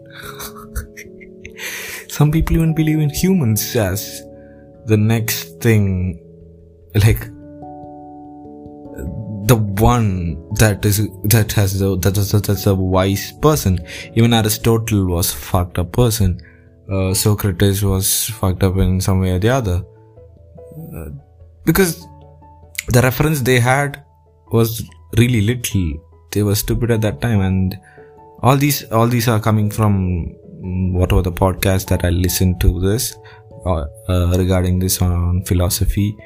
Some 2.09 2.31
people 2.31 2.57
even 2.57 2.75
believe 2.75 3.01
in 3.01 3.11
humans 3.11 3.75
as 3.77 4.23
the 4.87 4.97
next 4.97 5.61
thing, 5.61 6.21
like 6.95 7.21
the 9.49 9.57
one 9.57 10.37
that 10.55 10.85
is 10.85 11.09
that 11.25 11.53
has 11.53 11.79
the 11.79 11.97
that 11.99 12.17
is 12.17 12.33
that's 12.33 12.67
a 12.67 12.75
wise 12.75 13.33
person. 13.33 13.79
Even 14.15 14.33
Aristotle 14.35 15.07
was 15.07 15.33
fucked 15.33 15.79
up 15.79 15.93
person 15.93 16.41
uh, 16.91 17.15
Socrates 17.15 17.83
was 17.83 18.29
fucked 18.41 18.63
up 18.63 18.77
in 18.77 19.01
some 19.01 19.21
way 19.21 19.33
or 19.33 19.39
the 19.39 19.49
other. 19.49 19.85
Uh, 20.95 21.11
because 21.65 22.07
the 22.89 23.01
reference 23.03 23.41
they 23.41 23.59
had 23.59 24.05
was 24.53 24.83
really 25.19 25.41
little. 25.41 25.93
They 26.33 26.43
were 26.43 26.55
stupid 26.55 26.91
at 26.91 27.01
that 27.01 27.21
time, 27.21 27.41
and 27.41 27.79
all 28.43 28.57
these 28.57 28.85
all 28.93 29.09
these 29.09 29.29
are 29.29 29.41
coming 29.41 29.71
from 29.71 30.35
whatever 30.93 31.23
the 31.23 31.33
podcast 31.33 31.87
that 31.89 32.05
I 32.05 32.11
listened 32.11 32.61
to 32.61 32.81
this. 32.81 33.17
uh, 33.67 33.87
uh, 34.09 34.35
regarding 34.39 34.79
this 34.79 35.03
on 35.03 35.43
philosophy. 35.45 36.17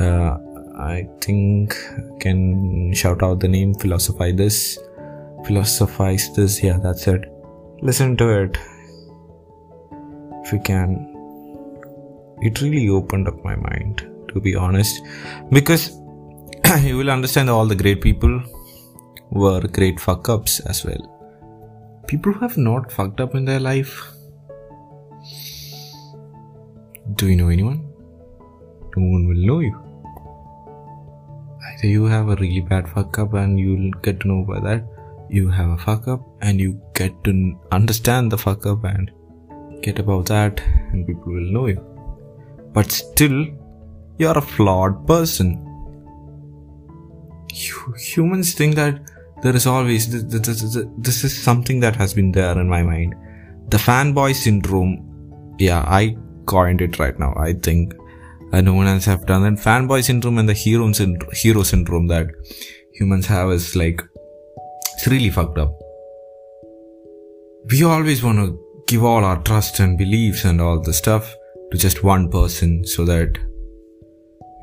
Uh, 0.00 0.36
I 0.78 1.06
think 1.20 1.76
I 1.98 2.18
can 2.18 2.92
shout 2.94 3.22
out 3.22 3.40
the 3.40 3.48
name 3.48 3.74
Philosophize 3.74 4.34
This. 4.34 4.78
Philosophize 5.46 6.34
This, 6.34 6.62
yeah, 6.62 6.78
that's 6.78 7.06
it. 7.06 7.24
Listen 7.82 8.16
to 8.16 8.28
it 8.28 8.58
if 10.50 10.54
you 10.54 10.60
can. 10.60 11.06
It 12.42 12.60
really 12.60 12.88
opened 12.88 13.28
up 13.28 13.44
my 13.44 13.54
mind, 13.54 14.06
to 14.32 14.40
be 14.40 14.54
honest, 14.56 15.00
because 15.50 15.90
you 16.80 16.96
will 16.96 17.10
understand 17.10 17.50
all 17.50 17.66
the 17.66 17.76
great 17.76 18.00
people 18.00 18.42
were 19.30 19.60
great 19.60 20.00
fuck 20.00 20.28
ups 20.28 20.58
as 20.60 20.84
well. 20.84 21.02
People 22.08 22.32
who 22.32 22.40
have 22.40 22.56
not 22.56 22.90
fucked 22.90 23.20
up 23.20 23.34
in 23.34 23.44
their 23.44 23.60
life. 23.60 23.92
Do 27.14 27.28
you 27.28 27.36
know 27.36 27.48
anyone? 27.48 27.86
No 28.96 29.04
one 29.14 29.28
will 29.28 29.46
know 29.50 29.60
you. 29.60 29.76
Either 31.68 31.86
you 31.86 32.04
have 32.06 32.28
a 32.28 32.36
really 32.36 32.60
bad 32.60 32.88
fuck 32.88 33.18
up 33.18 33.34
and 33.34 33.60
you'll 33.60 33.92
get 34.02 34.20
to 34.20 34.28
know 34.28 34.44
by 34.44 34.58
that, 34.60 34.84
you 35.28 35.48
have 35.48 35.70
a 35.70 35.78
fuck 35.78 36.08
up 36.08 36.20
and 36.40 36.58
you 36.58 36.80
get 36.94 37.22
to 37.24 37.56
understand 37.70 38.32
the 38.32 38.38
fuck 38.38 38.66
up 38.66 38.82
and 38.82 39.12
get 39.82 39.98
about 39.98 40.26
that, 40.26 40.60
and 40.92 41.06
people 41.06 41.32
will 41.32 41.52
know 41.52 41.66
you. 41.66 41.80
But 42.72 42.90
still, 42.90 43.46
you're 44.18 44.38
a 44.38 44.42
flawed 44.42 45.06
person. 45.06 45.66
Humans 47.98 48.54
think 48.54 48.76
that 48.76 49.00
there 49.42 49.56
is 49.56 49.66
always 49.66 50.10
this, 50.28 51.24
is 51.24 51.42
something 51.42 51.80
that 51.80 51.96
has 51.96 52.14
been 52.14 52.32
there 52.32 52.58
in 52.58 52.68
my 52.68 52.82
mind 52.82 53.14
the 53.70 53.76
fanboy 53.76 54.34
syndrome 54.34 54.92
yeah 55.58 55.82
i 55.86 56.16
coined 56.46 56.80
it 56.80 56.98
right 56.98 57.18
now 57.18 57.32
i 57.36 57.52
think 57.52 57.94
uh, 58.52 58.60
no 58.60 58.74
one 58.74 58.86
else 58.86 59.04
have 59.04 59.26
done 59.26 59.44
it 59.44 59.58
fanboy 59.58 60.02
syndrome 60.02 60.38
and 60.38 60.48
the 60.48 60.52
hero, 60.52 60.90
syndrome, 60.92 61.30
hero 61.32 61.62
syndrome 61.62 62.06
that 62.06 62.26
humans 62.92 63.26
have 63.26 63.50
is 63.50 63.74
like 63.76 64.02
it's 64.94 65.06
really 65.06 65.30
fucked 65.30 65.58
up 65.58 65.72
we 67.70 67.82
always 67.82 68.22
want 68.22 68.38
to 68.38 68.58
give 68.90 69.04
all 69.04 69.24
our 69.24 69.40
trust 69.44 69.78
and 69.78 69.96
beliefs 69.96 70.44
and 70.44 70.60
all 70.60 70.80
the 70.80 70.92
stuff 70.92 71.36
to 71.70 71.78
just 71.78 72.02
one 72.02 72.28
person 72.28 72.84
so 72.84 73.04
that 73.04 73.38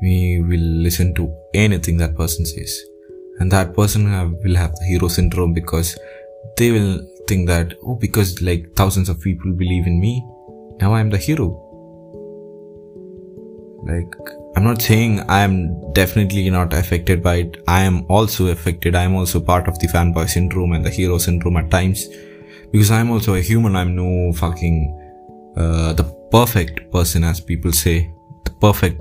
we 0.02 0.42
will 0.42 0.68
listen 0.86 1.14
to 1.14 1.34
anything 1.54 1.96
that 1.96 2.14
person 2.14 2.44
says. 2.44 2.78
And 3.38 3.50
that 3.52 3.74
person 3.74 4.04
will 4.42 4.56
have 4.56 4.74
the 4.74 4.84
hero 4.84 5.08
syndrome 5.08 5.54
because 5.54 5.98
they 6.58 6.70
will 6.70 7.00
think 7.26 7.48
that 7.48 7.74
oh 7.84 7.94
because 7.94 8.42
like 8.42 8.74
thousands 8.74 9.08
of 9.08 9.20
people 9.20 9.52
believe 9.52 9.86
in 9.86 10.00
me 10.00 10.26
now 10.80 10.94
i'm 10.94 11.10
the 11.10 11.18
hero. 11.18 11.48
Like 13.88 14.14
i'm 14.56 14.64
not 14.64 14.82
saying 14.82 15.20
i 15.30 15.40
am 15.40 15.92
definitely 15.92 16.48
not 16.50 16.74
affected 16.74 17.22
by 17.22 17.36
it. 17.36 17.62
I 17.66 17.82
am 17.82 18.04
also 18.08 18.48
affected. 18.48 18.94
I 18.94 19.04
am 19.04 19.14
also 19.14 19.40
part 19.40 19.68
of 19.68 19.78
the 19.78 19.88
fanboy 19.88 20.28
syndrome 20.28 20.72
and 20.72 20.84
the 20.84 20.90
hero 20.90 21.18
syndrome 21.18 21.56
at 21.56 21.70
times 21.70 22.08
because 22.72 22.90
i'm 22.90 23.10
also 23.10 23.34
a 23.34 23.40
human 23.40 23.76
i'm 23.76 23.94
no 23.96 24.32
fucking 24.32 24.94
uh, 25.56 25.92
the 25.92 26.04
perfect 26.30 26.90
person 26.92 27.24
as 27.24 27.40
people 27.40 27.72
say 27.72 28.10
the 28.44 28.50
perfect 28.66 29.00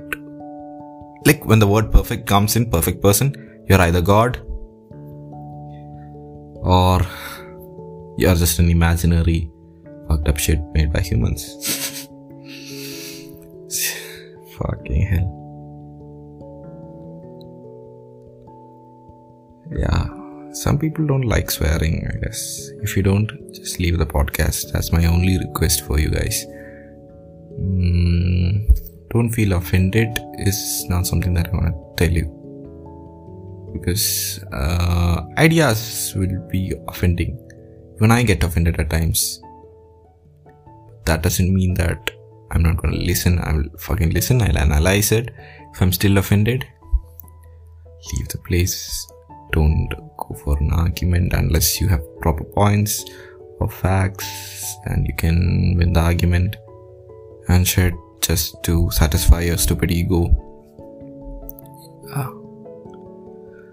like 1.26 1.46
when 1.46 1.60
the 1.60 1.68
word 1.68 1.92
perfect 1.92 2.26
comes 2.26 2.56
in 2.56 2.70
perfect 2.70 3.02
person 3.02 3.36
you're 3.68 3.82
either 3.82 4.02
God 4.02 4.38
or 6.64 7.02
you're 8.18 8.36
just 8.36 8.60
an 8.60 8.70
imaginary 8.70 9.52
fucked 10.08 10.28
up 10.28 10.38
shit 10.38 10.60
made 10.74 10.92
by 10.92 11.02
humans. 11.02 12.08
Fucking 14.58 15.02
hell. 15.12 15.34
Yeah, 19.78 20.08
some 20.64 20.80
people 20.80 21.06
don't 21.06 21.22
like 21.22 21.52
swearing, 21.52 22.08
I 22.12 22.18
guess. 22.26 22.72
If 22.82 22.98
you 22.98 23.04
don't, 23.04 23.30
just 23.54 23.80
leave 23.80 23.98
the 23.98 24.06
podcast. 24.06 24.72
That's 24.72 24.92
my 24.92 25.06
only 25.06 25.38
request 25.38 25.86
for 25.86 26.00
you 26.00 26.10
guys. 26.10 26.46
Mm, 27.60 29.10
don't 29.12 29.30
feel 29.30 29.54
offended, 29.54 30.20
is 30.40 30.86
not 30.90 31.06
something 31.06 31.34
that 31.36 31.48
I 31.50 31.52
want 31.52 31.76
to 31.76 32.06
tell 32.06 32.14
you 32.14 32.34
because 33.74 34.44
uh, 34.52 35.22
ideas 35.38 36.14
will 36.16 36.48
be 36.50 36.74
offending. 36.88 37.38
When 38.00 38.12
I 38.12 38.24
get 38.24 38.44
offended 38.44 38.80
at 38.80 38.90
times, 38.90 39.42
that 41.06 41.22
doesn't 41.22 41.54
mean 41.54 41.74
that 41.76 42.12
I'm 42.52 42.64
not 42.64 42.78
gonna 42.78 42.98
listen. 42.98 43.40
I 43.40 43.54
will 43.54 43.70
fucking 43.78 44.12
listen. 44.12 44.42
I'll 44.42 44.58
analyze 44.58 45.12
it. 45.12 45.32
If 45.74 45.82
I'm 45.82 45.92
still 45.92 46.18
offended, 46.18 46.66
leave 48.14 48.28
the 48.30 48.38
place. 48.40 49.08
Don't 49.52 49.90
go 50.18 50.36
for 50.44 50.58
an 50.60 50.72
argument 50.72 51.34
unless 51.34 51.80
you 51.80 51.88
have 51.88 52.02
proper 52.22 52.44
points 52.44 53.06
or 53.60 53.70
facts 53.70 54.76
and 54.86 55.08
you 55.08 55.14
can 55.16 55.76
win 55.78 55.94
the 55.94 56.00
argument 56.00 56.58
and 57.48 57.68
shit 57.68 57.94
just 58.22 58.62
to 58.64 58.90
satisfy 58.92 59.42
your 59.42 59.58
stupid 59.58 59.92
ego. 59.92 60.26
Ah. 62.14 62.32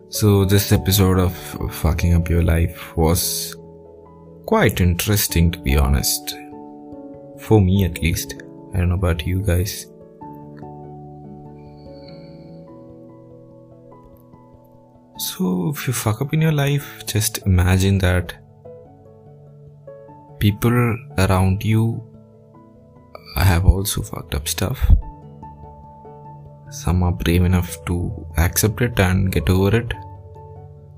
So, 0.08 0.44
this 0.44 0.70
episode 0.70 1.18
of 1.18 1.34
Fucking 1.74 2.14
Up 2.14 2.28
Your 2.28 2.42
Life 2.42 2.96
was 2.96 3.56
quite 4.46 4.80
interesting 4.80 5.50
to 5.50 5.58
be 5.58 5.76
honest. 5.76 6.36
For 7.40 7.60
me 7.60 7.84
at 7.84 8.00
least. 8.00 8.34
I 8.72 8.78
don't 8.78 8.88
know 8.90 8.94
about 8.94 9.26
you 9.26 9.42
guys. 9.42 9.86
So, 15.16 15.68
if 15.68 15.86
you 15.86 15.92
fuck 15.92 16.20
up 16.20 16.34
in 16.34 16.40
your 16.40 16.52
life, 16.52 17.04
just 17.06 17.38
imagine 17.46 17.98
that 17.98 18.34
people 20.38 20.98
around 21.18 21.64
you 21.64 22.02
have 23.36 23.64
also 23.64 24.02
fucked 24.02 24.34
up 24.34 24.48
stuff. 24.48 24.90
Some 26.70 27.02
are 27.02 27.12
brave 27.12 27.44
enough 27.44 27.84
to 27.86 28.26
accept 28.36 28.82
it 28.82 28.98
and 28.98 29.30
get 29.30 29.48
over 29.48 29.76
it 29.76 29.92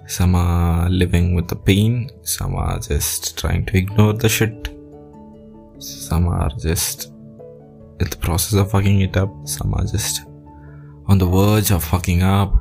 some 0.06 0.36
are 0.36 0.88
living 0.88 1.34
with 1.34 1.48
the 1.48 1.56
pain, 1.56 2.10
some 2.22 2.54
are 2.54 2.78
just 2.78 3.36
trying 3.36 3.66
to 3.66 3.76
ignore 3.76 4.12
the 4.12 4.28
shit, 4.28 4.68
some 5.78 6.28
are 6.28 6.50
just 6.60 7.06
in 7.98 8.08
the 8.08 8.16
process 8.20 8.54
of 8.54 8.70
fucking 8.70 9.00
it 9.00 9.16
up, 9.16 9.30
some 9.44 9.74
are 9.74 9.84
just 9.84 10.24
on 11.06 11.18
the 11.18 11.26
verge 11.26 11.72
of 11.72 11.82
fucking 11.82 12.22
up. 12.22 12.54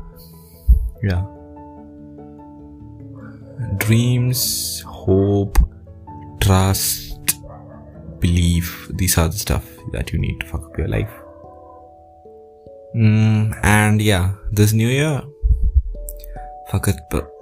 Yeah. 1.03 1.23
Dreams, 3.77 4.81
hope, 4.81 5.57
trust, 6.39 7.35
belief, 8.19 8.89
these 8.93 9.17
are 9.17 9.27
the 9.27 9.37
stuff 9.37 9.65
that 9.91 10.11
you 10.11 10.19
need 10.19 10.39
to 10.39 10.45
fuck 10.47 10.65
up 10.65 10.77
your 10.77 10.87
life. 10.87 11.11
Mm, 12.95 13.57
and 13.63 14.01
yeah, 14.01 14.33
this 14.51 14.73
new 14.73 14.87
year, 14.87 15.21
fuck 16.69 16.87
it, 16.87 16.95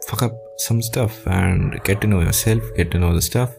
fuck 0.08 0.24
up 0.24 0.34
some 0.58 0.82
stuff 0.82 1.26
and 1.28 1.84
get 1.84 2.02
to 2.02 2.08
know 2.08 2.22
yourself, 2.22 2.64
get 2.76 2.92
to 2.92 3.00
know 3.00 3.14
the 3.14 3.22
stuff. 3.22 3.52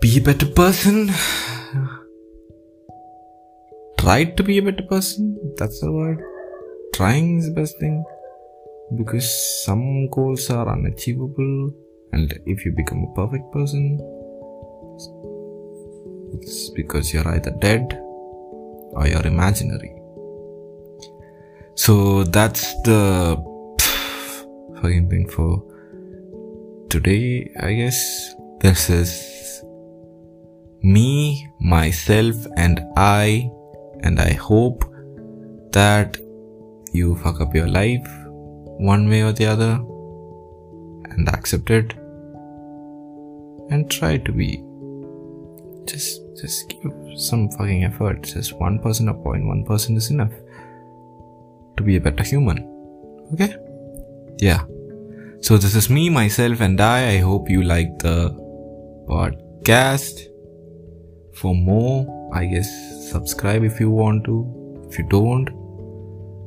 Be 0.00 0.18
a 0.18 0.20
better 0.20 0.46
person. 0.46 1.10
Try 3.98 4.24
to 4.24 4.42
be 4.42 4.58
a 4.58 4.62
better 4.62 4.82
person. 4.82 5.54
That's 5.56 5.80
the 5.80 5.90
word. 5.90 6.22
Trying 6.94 7.38
is 7.38 7.46
the 7.48 7.54
best 7.54 7.78
thing. 7.78 8.04
Because 8.96 9.64
some 9.64 10.08
goals 10.08 10.50
are 10.50 10.68
unachievable, 10.68 11.72
and 12.12 12.38
if 12.46 12.64
you 12.64 12.72
become 12.72 13.04
a 13.10 13.14
perfect 13.14 13.50
person, 13.52 13.98
it's 16.34 16.70
because 16.70 17.12
you're 17.12 17.26
either 17.28 17.50
dead 17.60 17.98
or 18.92 19.06
you're 19.06 19.26
imaginary. 19.26 19.94
So 21.74 22.24
that's 22.24 22.74
the 22.82 23.36
fucking 24.80 25.10
thing 25.10 25.28
for 25.28 25.62
today, 26.88 27.52
I 27.58 27.72
guess. 27.74 28.34
This 28.60 28.88
is 28.90 29.62
me, 30.82 31.48
myself, 31.60 32.36
and 32.56 32.80
I, 32.96 33.50
and 34.00 34.20
I 34.20 34.34
hope 34.34 34.84
that 35.72 36.16
you 36.92 37.16
fuck 37.16 37.40
up 37.40 37.54
your 37.54 37.66
life 37.66 38.08
one 38.78 39.08
way 39.08 39.22
or 39.22 39.32
the 39.32 39.46
other 39.46 39.72
and 41.10 41.28
accept 41.28 41.70
it 41.70 41.94
and 43.70 43.90
try 43.90 44.16
to 44.16 44.32
be 44.32 44.62
just 45.86 46.20
just 46.40 46.68
give 46.68 46.92
some 47.16 47.48
fucking 47.50 47.84
effort 47.84 48.22
just 48.22 48.52
one 48.54 48.78
person 48.78 49.08
a 49.08 49.14
point 49.14 49.46
one 49.46 49.64
person 49.64 49.96
is 49.96 50.10
enough 50.10 50.32
to 51.76 51.82
be 51.82 51.96
a 51.96 52.00
better 52.00 52.24
human 52.24 52.58
okay 53.32 53.56
yeah 54.38 54.64
so 55.44 55.58
this 55.58 55.74
is 55.74 55.90
me, 55.90 56.08
myself, 56.08 56.62
and 56.62 56.80
I. 56.80 57.06
I 57.06 57.18
hope 57.18 57.50
you 57.50 57.62
like 57.64 57.98
the 57.98 58.30
podcast. 59.06 60.22
For 61.34 61.54
more 61.54 62.30
I 62.32 62.46
guess 62.46 62.70
subscribe 63.10 63.62
if 63.62 63.78
you 63.78 63.90
want 63.90 64.24
to. 64.24 64.86
If 64.88 64.98
you 64.98 65.06
don't, 65.06 65.50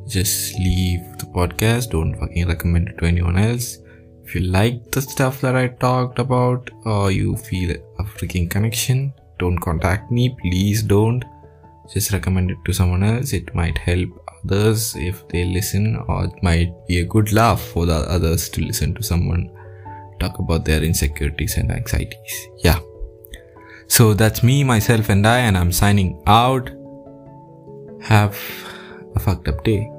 just 0.08 0.58
leave 0.60 1.18
the 1.18 1.26
podcast. 1.26 1.92
Don't 1.92 2.16
fucking 2.16 2.48
recommend 2.48 2.90
it 2.90 2.98
to 3.00 3.06
anyone 3.06 3.38
else. 3.38 3.78
If 4.24 4.36
you 4.36 4.42
like 4.42 4.92
the 4.92 5.02
stuff 5.02 5.42
that 5.42 5.56
I 5.56 5.68
talked 5.68 6.20
about 6.20 6.70
or 6.86 7.12
you 7.12 7.38
feel 7.38 7.72
a 8.00 8.04
freaking 8.04 8.50
connection, 8.50 9.14
don't 9.40 9.58
contact 9.58 10.12
me. 10.12 10.36
Please 10.42 10.84
don't. 10.84 11.24
Just 11.94 12.12
recommend 12.12 12.52
it 12.52 12.58
to 12.66 12.74
someone 12.74 13.04
else. 13.04 13.34
It 13.34 13.54
might 13.56 13.78
help 13.78 14.10
others 14.44 14.96
if 14.98 15.28
they 15.30 15.46
listen, 15.46 15.96
or 16.08 16.26
it 16.26 16.44
might 16.44 16.74
be 16.88 17.00
a 17.00 17.06
good 17.06 17.32
laugh 17.32 17.62
for 17.62 17.86
the 17.86 17.96
others 17.96 18.50
to 18.50 18.62
listen 18.62 18.94
to 18.96 19.04
someone 19.04 19.50
talk 20.20 20.40
about 20.40 20.66
their 20.66 20.84
insecurities 20.84 21.58
and 21.58 21.72
anxieties. 21.72 22.48
Yeah. 22.64 22.80
So 23.88 24.14
that's 24.14 24.44
me, 24.44 24.64
myself, 24.64 25.10
and 25.10 25.26
I, 25.26 25.40
and 25.40 25.58
I'm 25.58 25.72
signing 25.72 26.22
out. 26.28 26.70
Have 28.02 28.38
a 29.16 29.20
fucked 29.20 29.48
up 29.48 29.64
day. 29.64 29.90